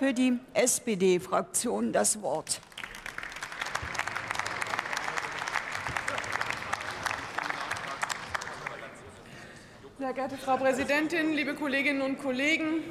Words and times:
für 0.00 0.14
die 0.14 0.38
SPD-Fraktion 0.54 1.92
das 1.92 2.22
Wort. 2.22 2.62
Sehr 9.98 10.14
geehrte 10.14 10.38
Frau 10.38 10.56
Präsidentin, 10.56 11.34
liebe 11.34 11.52
Kolleginnen 11.52 12.00
und 12.00 12.18
Kollegen! 12.18 12.82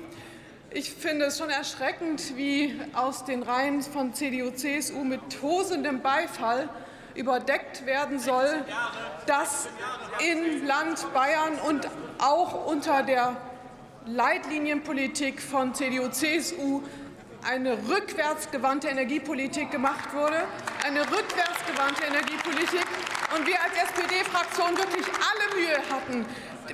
Ich 0.70 0.92
finde 0.92 1.26
es 1.26 1.40
schon 1.40 1.50
erschreckend, 1.50 2.38
wie 2.38 2.80
aus 2.94 3.26
den 3.26 3.42
Reihen 3.42 3.82
von 3.82 4.14
CDU, 4.14 4.52
CSU 4.52 5.04
mit 5.04 5.20
tosendem 5.42 6.02
Beifall 6.02 6.70
überdeckt 7.16 7.88
werden 7.88 8.20
soll, 8.20 8.64
dass 9.26 9.68
in 10.20 10.68
Land 10.68 11.12
Bayern 11.12 11.56
und 11.68 11.88
auch 12.20 12.68
unter 12.68 13.02
der 13.02 13.36
Leitlinienpolitik 14.06 15.42
von 15.42 15.74
CDU, 15.74 16.10
CSU 16.10 16.82
eine 17.48 17.78
rückwärtsgewandte 17.88 18.90
Energiepolitik 18.90 19.72
gemacht 19.72 20.14
wurde, 20.14 20.44
eine 20.86 21.02
rückwärtsgewandte 21.02 22.04
Energiepolitik, 22.04 22.86
und 23.38 23.46
wir 23.46 23.56
als 23.62 23.74
SPD-Fraktion 23.92 24.76
wirklich 24.78 25.06
alle 25.06 25.56
Mühe 25.56 25.78
hatten, 25.92 26.26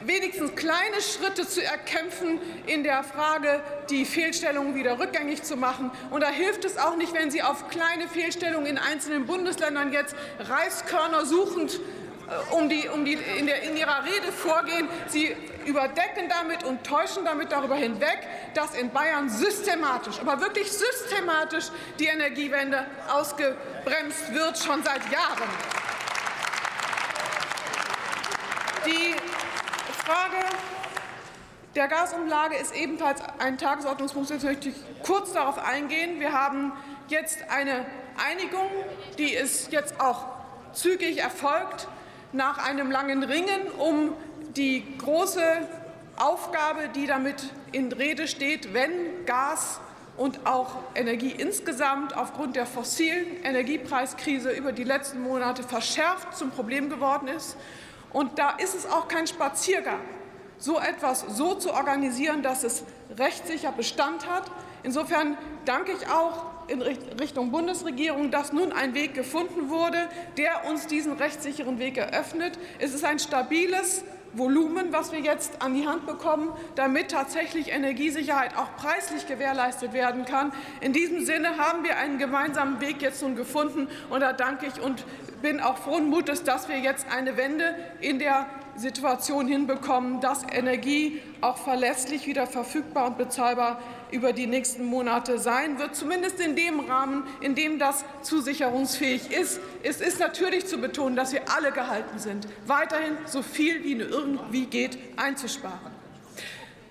wenigstens 0.06 0.56
kleine 0.56 1.02
Schritte 1.02 1.48
zu 1.48 1.64
erkämpfen 1.64 2.40
in 2.66 2.84
der 2.84 3.04
Frage, 3.04 3.62
die 3.90 4.06
Fehlstellungen 4.06 4.76
wieder 4.76 5.00
rückgängig 5.00 5.44
zu 5.44 5.58
machen. 5.58 5.92
Und 6.12 6.22
da 6.22 6.30
hilft 6.30 6.66
es 6.66 6.78
auch 6.78 6.96
nicht, 6.96 7.14
wenn 7.14 7.32
Sie 7.32 7.44
auf 7.44 7.68
kleine 7.70 8.08
Fehlstellungen 8.08 8.68
in 8.68 8.78
einzelnen 8.78 9.26
Bundesländern 9.26 9.92
jetzt 9.92 10.16
Reiskörner 10.40 11.26
suchend 11.26 11.80
um 12.52 12.70
die, 12.70 12.88
um 12.90 13.06
die, 13.06 13.14
in, 13.14 13.46
der, 13.46 13.64
in 13.64 13.78
ihrer 13.78 14.04
Rede 14.04 14.32
vorgehen. 14.32 14.88
Sie 15.08 15.36
überdecken 15.66 16.30
damit 16.30 16.64
und 16.64 16.84
täuschen 16.84 17.26
damit 17.26 17.52
darüber 17.52 17.76
hinweg, 17.76 18.20
dass 18.54 18.76
in 18.76 18.90
Bayern 18.92 19.30
systematisch, 19.30 20.20
aber 20.20 20.40
wirklich 20.42 20.72
systematisch 20.72 21.66
die 22.00 22.08
Energiewende 22.08 22.86
ausgebremst 23.12 24.34
wird, 24.34 24.58
schon 24.58 24.84
seit 24.84 25.12
Jahren. 25.12 25.50
Die 28.86 29.16
Frage 30.06 30.46
der 31.76 31.88
Gasumlage 31.88 32.56
ist 32.56 32.74
ebenfalls 32.74 33.22
ein 33.40 33.58
Tagesordnungspunkt. 33.58 34.30
Jetzt 34.30 34.44
möchte 34.44 34.70
ich 34.70 34.76
kurz 35.04 35.34
darauf 35.34 35.58
eingehen. 35.58 36.20
Wir 36.20 36.32
haben 36.32 36.72
jetzt 37.10 37.40
eine 37.50 37.86
Einigung, 38.30 38.70
die 39.18 39.34
ist 39.34 39.72
jetzt 39.72 40.00
auch 40.00 40.26
zügig 40.72 41.18
erfolgt, 41.18 41.88
nach 42.32 42.58
einem 42.58 42.92
langen 42.92 43.24
Ringen 43.24 43.62
um 43.78 44.14
die 44.56 44.98
große 44.98 45.42
Aufgabe, 46.18 46.90
die 46.94 47.08
damit 47.08 47.44
in 47.72 47.92
Rede 47.92 48.28
steht, 48.28 48.74
wenn 48.74 48.92
Gas 49.26 49.80
und 50.18 50.46
auch 50.46 50.78
Energie 50.96 51.32
insgesamt 51.38 52.16
aufgrund 52.16 52.56
der 52.56 52.66
fossilen 52.66 53.44
Energiepreiskrise 53.44 54.52
über 54.52 54.72
die 54.72 54.86
letzten 54.86 55.22
Monate 55.22 55.64
verschärft 55.64 56.38
zum 56.38 56.52
Problem 56.52 56.90
geworden 56.90 57.28
ist. 57.28 57.58
Und 58.14 58.40
da 58.40 58.52
ist 58.52 58.76
es 58.76 58.90
auch 58.90 59.10
kein 59.10 59.28
Spaziergang, 59.28 60.00
so 60.58 60.80
etwas 60.80 61.26
so 61.28 61.56
zu 61.56 61.74
organisieren, 61.74 62.44
dass 62.44 62.64
es 62.64 62.84
rechtssicher 63.18 63.74
Bestand 63.74 64.30
hat. 64.30 64.50
Insofern 64.84 65.38
danke 65.66 65.92
ich 65.92 66.08
auch 66.08 66.55
in 66.68 66.82
Richtung 66.82 67.52
Bundesregierung, 67.52 68.32
dass 68.32 68.54
nun 68.54 68.72
ein 68.72 68.94
Weg 68.94 69.14
gefunden 69.14 69.70
wurde, 69.70 70.10
der 70.38 70.66
uns 70.70 70.88
diesen 70.88 71.14
rechtssicheren 71.14 71.80
Weg 71.80 71.98
eröffnet. 71.98 72.58
Es 72.80 72.94
ist 72.94 73.06
ein 73.06 73.20
stabiles 73.20 74.04
Volumen, 74.34 74.92
was 74.92 75.12
wir 75.12 75.20
jetzt 75.20 75.62
an 75.62 75.74
die 75.74 75.88
Hand 75.88 76.06
bekommen, 76.06 76.52
damit 76.76 77.12
tatsächlich 77.12 77.72
Energiesicherheit 77.72 78.58
auch 78.58 78.76
preislich 78.76 79.28
gewährleistet 79.28 79.94
werden 79.94 80.26
kann. 80.26 80.52
In 80.82 80.94
diesem 80.94 81.26
Sinne 81.26 81.58
haben 81.58 81.84
wir 81.84 81.98
einen 81.98 82.18
gemeinsamen 82.18 82.82
Weg 82.82 83.02
jetzt 83.02 83.22
nun 83.22 83.36
gefunden, 83.36 83.88
und 84.10 84.20
da 84.20 84.34
danke 84.34 84.66
ich 84.66 84.82
und 84.82 85.06
bin 85.42 85.62
auch 85.62 85.78
frohen 85.78 86.10
Mutes, 86.10 86.44
dass 86.44 86.68
wir 86.68 86.80
jetzt 86.80 87.06
eine 87.10 87.38
Wende 87.38 87.76
in 88.02 88.20
der 88.20 88.48
Situation 88.78 89.48
hinbekommen, 89.48 90.22
dass 90.22 90.44
Energie 90.44 91.22
auch 91.42 91.58
verlässlich 91.58 92.28
wieder 92.28 92.48
verfügbar 92.48 93.08
und 93.08 93.18
bezahlbar 93.18 93.80
über 94.12 94.34
die 94.34 94.48
nächsten 94.48 94.86
Monate 94.86 95.40
sein 95.40 95.80
wird, 95.80 95.96
zumindest 95.96 96.40
in 96.40 96.56
dem 96.56 96.80
Rahmen, 96.82 97.24
in 97.42 97.56
dem 97.56 97.80
das 97.80 98.06
zusicherungsfähig 98.22 99.32
ist. 99.32 99.60
Es 99.84 100.02
ist 100.02 100.20
natürlich 100.20 100.68
zu 100.68 100.78
betonen, 100.78 101.16
dass 101.16 101.34
wir 101.34 101.42
alle 101.56 101.72
gehalten 101.72 102.20
sind, 102.20 102.48
weiterhin 102.66 103.18
so 103.26 103.42
viel 103.42 103.84
wie 103.84 103.96
nur 103.96 104.10
irgendwie 104.10 104.66
geht 104.66 104.98
einzusparen. 105.18 105.92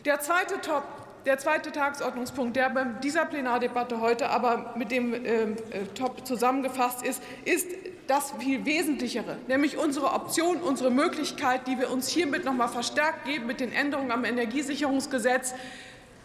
Der 0.05 0.21
zweite 0.21 0.61
Top 0.61 0.85
der 1.27 1.39
zweite 1.39 1.73
Tagesordnungspunkt, 1.73 2.55
der 2.55 2.69
bei 2.69 2.85
dieser 3.03 3.25
Plenardebatte 3.25 4.01
heute 4.01 4.29
aber 4.29 4.75
mit 4.77 4.91
dem 4.91 5.15
äh, 5.15 5.45
äh 5.45 5.55
Top 5.95 6.27
zusammengefasst 6.27 7.03
ist, 7.03 7.23
ist 7.47 7.67
das 8.07 8.33
viel 8.39 8.65
Wesentlichere, 8.65 9.39
nämlich 9.49 9.79
unsere 9.79 10.13
Option, 10.13 10.57
unsere 10.59 10.91
Möglichkeit, 10.91 11.67
die 11.67 11.79
wir 11.79 11.91
uns 11.91 12.09
hiermit 12.09 12.45
noch 12.45 12.53
mal 12.53 12.69
verstärkt 12.69 13.25
geben 13.25 13.47
mit 13.47 13.61
den 13.61 13.73
Änderungen 13.73 14.11
am 14.11 14.25
Energiesicherungsgesetz, 14.25 15.55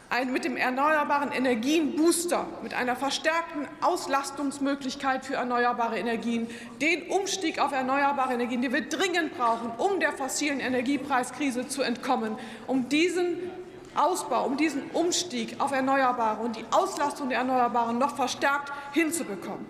ein, 0.09 0.34
mit 0.34 0.44
dem 0.44 0.57
Erneuerbaren 0.57 1.31
Energien 1.31 1.95
Booster, 1.95 2.47
mit 2.63 2.73
einer 2.73 2.95
verstärkten 2.95 3.67
Auslastungsmöglichkeit 3.81 5.23
für 5.23 5.35
erneuerbare 5.35 6.00
Energien, 6.00 6.47
den 6.81 7.09
Umstieg 7.09 7.59
auf 7.59 7.72
erneuerbare 7.72 8.34
Energien, 8.34 8.61
den 8.63 8.73
wir 8.73 8.90
dringend 8.90 9.38
brauchen, 9.38 9.72
um 9.78 10.00
der 10.00 10.11
fossilen 10.11 10.59
Energiepreiskrise 10.59 11.67
zu 11.67 11.84
entkommen, 11.84 12.35
um 12.66 12.90
diesen 12.90 13.51
Ausbau, 13.96 14.46
um 14.46 14.57
diesen 14.57 14.90
Umstieg 14.94 15.56
auf 15.59 15.72
Erneuerbare 15.72 16.41
und 16.41 16.56
die 16.56 16.66
Auslastung 16.72 17.29
der 17.29 17.40
Erneuerbaren 17.40 17.97
noch 17.97 18.16
verstärkt 18.16 18.72
hinzubekommen. 18.94 19.66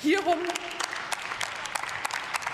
Hierum 0.00 0.38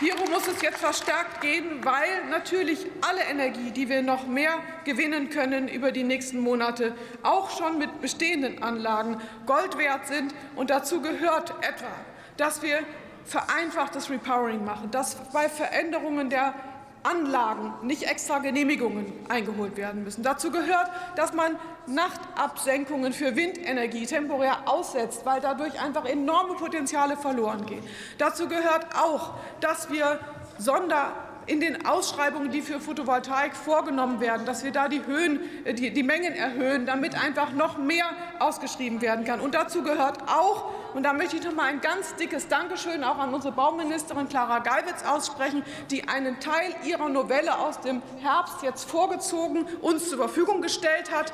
Hierum 0.00 0.30
muss 0.30 0.48
es 0.48 0.60
jetzt 0.62 0.78
verstärkt 0.78 1.40
gehen, 1.40 1.84
weil 1.84 2.24
natürlich 2.30 2.86
alle 3.02 3.22
Energie, 3.22 3.70
die 3.70 3.88
wir 3.88 4.02
noch 4.02 4.26
mehr 4.26 4.54
gewinnen 4.84 5.30
können 5.30 5.68
über 5.68 5.92
die 5.92 6.02
nächsten 6.02 6.40
Monate, 6.40 6.94
auch 7.22 7.50
schon 7.56 7.78
mit 7.78 8.00
bestehenden 8.00 8.62
Anlagen 8.62 9.20
Gold 9.46 9.78
wert 9.78 10.06
sind. 10.06 10.34
Und 10.56 10.70
dazu 10.70 11.02
gehört 11.02 11.50
etwa, 11.60 11.88
dass 12.36 12.62
wir 12.62 12.80
vereinfachtes 13.24 14.10
Repowering 14.10 14.64
machen, 14.64 14.90
dass 14.90 15.16
bei 15.32 15.48
Veränderungen 15.48 16.30
der 16.30 16.54
Anlagen 17.02 17.74
nicht 17.82 18.04
extra 18.04 18.38
Genehmigungen 18.38 19.12
eingeholt 19.28 19.76
werden 19.76 20.04
müssen. 20.04 20.22
Dazu 20.22 20.50
gehört, 20.50 20.90
dass 21.16 21.32
man 21.32 21.56
Nachtabsenkungen 21.86 23.12
für 23.12 23.34
Windenergie 23.34 24.06
temporär 24.06 24.68
aussetzt, 24.68 25.26
weil 25.26 25.40
dadurch 25.40 25.80
einfach 25.80 26.04
enorme 26.04 26.54
Potenziale 26.54 27.16
verloren 27.16 27.66
gehen. 27.66 27.82
Dazu 28.18 28.48
gehört 28.48 28.86
auch, 28.96 29.34
dass 29.60 29.90
wir 29.90 30.20
Sonder 30.58 31.12
in 31.46 31.60
den 31.60 31.86
Ausschreibungen, 31.86 32.50
die 32.50 32.62
für 32.62 32.80
Photovoltaik 32.80 33.56
vorgenommen 33.56 34.20
werden, 34.20 34.46
dass 34.46 34.62
wir 34.62 34.70
da 34.70 34.88
die, 34.88 35.04
Höhen, 35.04 35.40
äh, 35.64 35.74
die, 35.74 35.92
die 35.92 36.02
Mengen 36.02 36.34
erhöhen, 36.34 36.86
damit 36.86 37.20
einfach 37.20 37.52
noch 37.52 37.78
mehr 37.78 38.06
ausgeschrieben 38.38 39.00
werden 39.00 39.24
kann. 39.24 39.40
Und 39.40 39.54
dazu 39.54 39.82
gehört 39.82 40.28
auch, 40.28 40.70
und 40.94 41.02
da 41.04 41.12
möchte 41.12 41.36
ich 41.36 41.44
noch 41.44 41.54
mal 41.54 41.66
ein 41.66 41.80
ganz 41.80 42.14
dickes 42.16 42.48
Dankeschön 42.48 43.04
auch 43.04 43.18
an 43.18 43.32
unsere 43.34 43.52
Bauministerin 43.52 44.28
Clara 44.28 44.58
Geiwitz 44.60 45.04
aussprechen, 45.04 45.64
die 45.90 46.08
einen 46.08 46.40
Teil 46.40 46.74
ihrer 46.84 47.08
Novelle 47.08 47.58
aus 47.58 47.80
dem 47.80 48.02
Herbst 48.20 48.62
jetzt 48.62 48.88
vorgezogen 48.90 49.66
uns 49.80 50.08
zur 50.08 50.18
Verfügung 50.18 50.60
gestellt 50.62 51.10
hat 51.12 51.32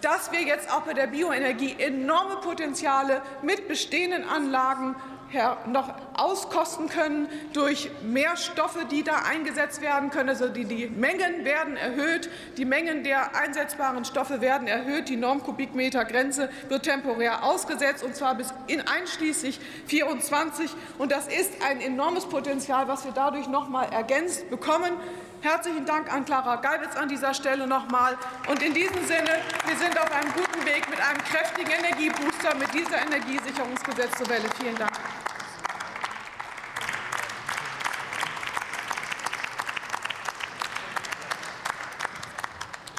dass 0.00 0.32
wir 0.32 0.40
jetzt 0.40 0.72
auch 0.72 0.80
bei 0.80 0.94
der 0.94 1.08
Bioenergie 1.08 1.76
enorme 1.78 2.36
Potenziale 2.36 3.20
mit 3.42 3.68
bestehenden 3.68 4.26
Anlagen 4.26 4.96
noch 5.66 5.94
auskosten 6.16 6.88
können 6.88 7.28
durch 7.52 7.90
mehr 8.02 8.36
Stoffe, 8.36 8.84
die 8.90 9.02
da 9.02 9.22
eingesetzt 9.28 9.80
werden 9.80 10.10
können. 10.10 10.28
Also 10.28 10.48
die, 10.48 10.64
die 10.64 10.86
Mengen 10.86 11.44
werden 11.44 11.76
erhöht, 11.76 12.28
die 12.56 12.64
Mengen 12.64 13.04
der 13.04 13.36
einsetzbaren 13.36 14.04
Stoffe 14.04 14.40
werden 14.40 14.66
erhöht, 14.66 15.08
die 15.08 15.16
Normkubikmetergrenze 15.16 16.50
wird 16.68 16.84
temporär 16.84 17.44
ausgesetzt, 17.44 18.02
und 18.02 18.16
zwar 18.16 18.34
bis 18.34 18.52
in 18.66 18.80
einschließlich 18.80 19.60
24. 19.86 20.70
Und 20.98 21.12
das 21.12 21.28
ist 21.28 21.62
ein 21.62 21.80
enormes 21.80 22.26
Potenzial, 22.26 22.88
was 22.88 23.04
wir 23.04 23.12
dadurch 23.12 23.48
noch 23.48 23.68
mal 23.68 23.84
ergänzt 23.84 24.50
bekommen. 24.50 24.92
Herzlichen 25.42 25.86
Dank 25.86 26.12
an 26.12 26.26
Clara 26.26 26.56
Geibitz 26.56 26.96
an 26.96 27.08
dieser 27.08 27.32
Stelle 27.32 27.66
nochmal. 27.66 28.18
Und 28.46 28.62
in 28.62 28.74
diesem 28.74 29.06
Sinne, 29.06 29.38
wir 29.66 29.76
sind 29.76 29.98
auf 29.98 30.12
einem 30.12 30.30
guten 30.34 30.66
Weg 30.66 30.88
mit 30.90 31.00
einem 31.00 31.18
kräftigen 31.24 31.70
Energiebooster 31.70 32.54
mit 32.56 32.72
dieser 32.74 33.00
Energiesicherungsgesetznovelle. 33.00 34.44
Vielen 34.58 34.76
Dank. 34.76 34.92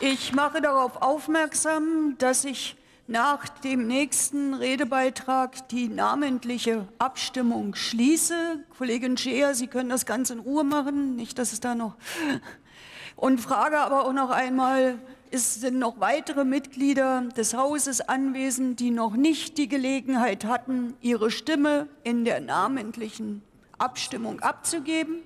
Ich 0.04 0.34
mache 0.34 0.62
darauf 0.62 1.04
aufmerksam, 1.04 2.16
dass 2.18 2.44
ich 2.44 2.76
nach 3.06 3.48
dem 3.48 3.86
nächsten 3.86 4.56
Redebeitrag 4.56 5.68
die 5.68 5.90
namentliche 5.90 6.88
Abstimmung 6.98 7.76
schließe. 7.76 8.64
Kollegin 8.76 9.16
Scheer, 9.16 9.54
Sie 9.54 9.68
können 9.68 9.90
das 9.90 10.08
Ganze 10.08 10.34
in 10.34 10.40
Ruhe 10.40 10.64
machen, 10.64 11.16
nicht, 11.16 11.38
dass 11.38 11.54
es 11.54 11.60
da 11.60 11.76
noch... 11.76 11.98
Und 13.16 13.42
frage 13.42 13.78
aber 13.78 14.06
auch 14.06 14.14
noch 14.14 14.32
einmal, 14.32 14.98
es 15.30 15.62
sind 15.62 15.78
noch 15.78 16.00
weitere 16.00 16.46
Mitglieder 16.46 17.22
des 17.38 17.54
Hauses 17.54 18.02
anwesend, 18.02 18.80
die 18.80 18.90
noch 18.90 19.16
nicht 19.16 19.60
die 19.60 19.68
Gelegenheit 19.68 20.46
hatten, 20.46 20.96
ihre 21.02 21.30
Stimme 21.30 21.88
in 22.04 22.26
der 22.26 22.42
namentlichen 22.42 23.44
Abstimmung 23.78 24.40
abzugeben. 24.40 25.18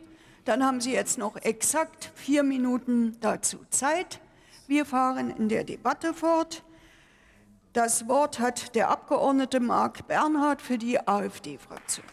Dann 0.44 0.66
haben 0.66 0.82
Sie 0.82 0.92
jetzt 0.92 1.18
noch 1.18 1.38
exakt 1.38 2.12
vier 2.14 2.44
Minuten 2.44 3.16
dazu 3.22 3.60
Zeit. 3.70 4.20
Wir 4.68 4.86
fahren 4.86 5.30
in 5.30 5.50
der 5.50 5.64
Debatte 5.64 6.14
fort. 6.14 6.64
Das 7.74 8.08
Wort 8.08 8.40
hat 8.40 8.74
der 8.74 8.90
Abgeordnete 8.90 9.60
Marc 9.60 10.08
Bernhard 10.08 10.62
für 10.62 10.78
die 10.78 11.00
AfD-Fraktion. 11.08 12.06